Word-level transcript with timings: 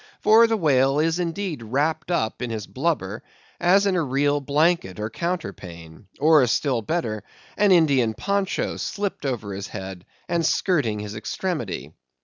For 0.19 0.47
the 0.47 0.57
whale 0.57 0.97
is 0.97 1.19
indeed 1.19 1.61
wrapt 1.61 2.09
up 2.09 2.41
in 2.41 2.49
his 2.49 2.65
blubber 2.65 3.21
as 3.59 3.85
in 3.85 3.95
a 3.95 4.01
real 4.01 4.41
blanket 4.41 4.99
or 4.99 5.11
counterpane; 5.11 6.07
or, 6.19 6.47
still 6.47 6.81
better, 6.81 7.23
an 7.55 7.71
Indian 7.71 8.15
poncho 8.15 8.77
slipt 8.77 9.27
over 9.27 9.53
his 9.53 9.67
head, 9.67 10.07
and 10.27 10.43
skirting 10.43 10.97
his 10.97 11.13
extremity. 11.13 11.93